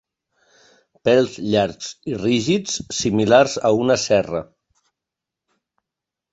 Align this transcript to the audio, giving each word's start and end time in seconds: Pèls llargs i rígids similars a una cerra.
Pèls 1.09 1.35
llargs 1.55 1.91
i 2.13 2.17
rígids 2.23 2.79
similars 3.01 3.55
a 3.71 3.73
una 3.85 4.01
cerra. 4.07 4.45